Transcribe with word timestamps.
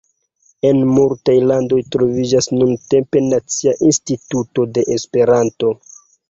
En 0.69 0.79
multaj 0.93 1.35
landoj 1.51 1.81
troviĝas 1.95 2.47
nuntempe 2.61 3.23
nacia 3.27 3.75
instituto 3.91 4.67
de 4.79 4.87
Esperanto. 4.97 5.73